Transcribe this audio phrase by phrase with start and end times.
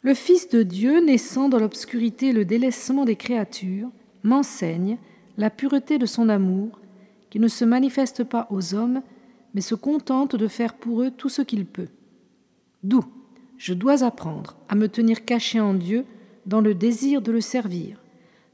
[0.02, 3.92] Le Fils de Dieu, naissant dans l'obscurité le délaissement des créatures,
[4.24, 4.98] m'enseigne
[5.36, 6.80] la pureté de son amour,
[7.30, 9.02] qui ne se manifeste pas aux hommes,
[9.54, 11.90] mais se contente de faire pour eux tout ce qu'il peut.
[12.82, 13.04] D'où?
[13.62, 16.04] Je dois apprendre à me tenir caché en Dieu
[16.46, 17.96] dans le désir de le servir,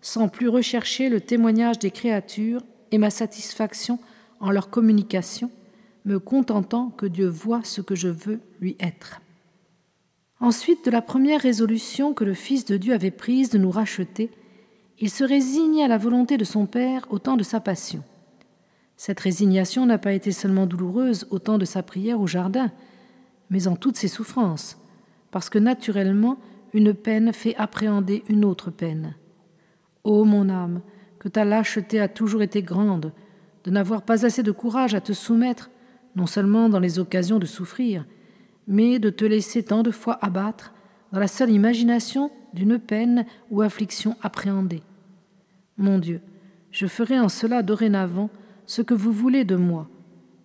[0.03, 2.61] sans plus rechercher le témoignage des créatures
[2.93, 3.99] et ma satisfaction
[4.39, 5.51] en leur communication,
[6.05, 9.23] me contentant que Dieu voit ce que je veux lui être.
[10.41, 14.31] Ensuite de la première résolution que le Fils de Dieu avait prise de nous racheter,
[14.99, 18.03] il se résigne à la volonté de son Père au temps de sa passion.
[18.99, 22.71] Cette résignation n'a pas été seulement douloureuse au temps de sa prière au jardin,
[23.49, 24.77] mais en toutes ses souffrances,
[25.31, 26.39] parce que naturellement
[26.73, 29.15] une peine fait appréhender une autre peine.
[30.05, 30.81] Ô mon âme,
[31.19, 33.13] que ta lâcheté a toujours été grande,
[33.65, 35.71] de n'avoir pas assez de courage à te soumettre,
[36.17, 38.05] non seulement dans les occasions de souffrir,
[38.67, 40.73] mais de te laisser tant de fois abattre
[41.13, 44.83] dans la seule imagination d'une peine ou affliction appréhendée.
[45.77, 46.21] Mon Dieu,
[46.71, 48.31] je ferai en cela dorénavant
[48.67, 49.89] ce que vous voulez de moi,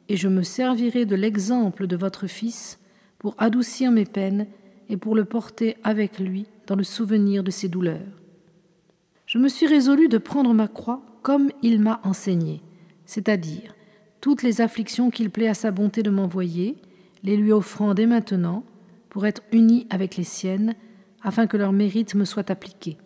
[0.10, 2.80] et je me servirai de l'exemple de votre Fils
[3.20, 4.48] pour adoucir mes peines
[4.90, 8.02] et pour le porter avec lui dans le souvenir de ses douleurs.
[9.26, 12.62] Je me suis résolu de prendre ma croix comme il m'a enseigné,
[13.06, 13.76] c'est-à-dire
[14.22, 16.78] toutes les afflictions qu'il plaît à sa bonté de m'envoyer,
[17.24, 18.64] les lui offrant dès maintenant,
[19.10, 20.76] pour être uni avec les siennes,
[21.22, 22.98] afin que leur mérite me soit appliqué.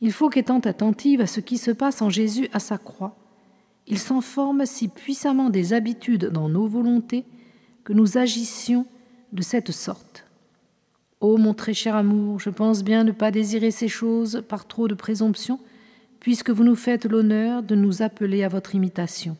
[0.00, 3.16] Il faut qu'étant attentive à ce qui se passe en Jésus à sa croix,
[3.86, 7.24] il s'en forme si puissamment des habitudes dans nos volontés
[7.84, 8.86] que nous agissions
[9.32, 10.24] de cette sorte.
[11.20, 14.88] Ô mon très cher amour, je pense bien ne pas désirer ces choses par trop
[14.88, 15.60] de présomption,
[16.20, 19.36] puisque vous nous faites l'honneur de nous appeler à votre imitation.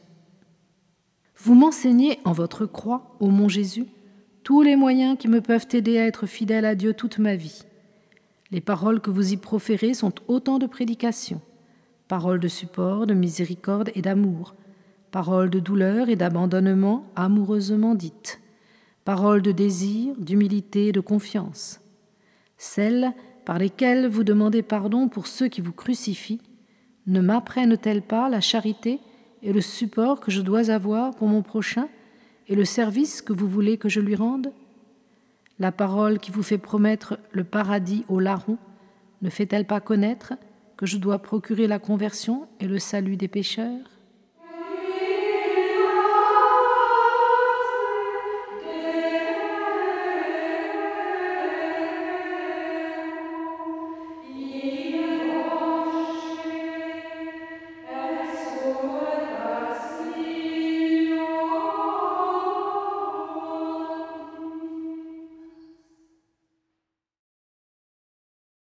[1.37, 3.87] Vous m'enseignez en votre croix, ô mon Jésus,
[4.45, 7.63] tous les moyens qui me peuvent aider à être fidèle à Dieu toute ma vie.
[8.51, 11.41] Les paroles que vous y proférez sont autant de prédications,
[12.07, 14.55] paroles de support, de miséricorde et d'amour,
[15.11, 18.42] paroles de douleur et d'abandonnement amoureusement dites
[19.05, 21.81] paroles de désir, d'humilité et de confiance,
[22.57, 23.13] celles
[23.45, 26.41] par lesquelles vous demandez pardon pour ceux qui vous crucifient,
[27.07, 29.01] ne m'apprennent-elles pas la charité
[29.43, 31.89] et le support que je dois avoir pour mon prochain
[32.49, 34.53] et le service que vous voulez que je lui rende?
[35.59, 38.59] La parole qui vous fait promettre le paradis au larron
[39.21, 40.35] ne fait-elle pas connaître
[40.77, 43.92] que je dois procurer la conversion et le salut des pécheurs?